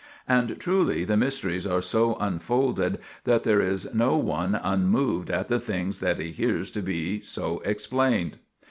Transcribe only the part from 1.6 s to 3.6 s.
are so unfolded that